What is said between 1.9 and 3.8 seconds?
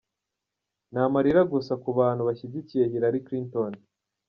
bantu bashyigikiye Hillary Clinton.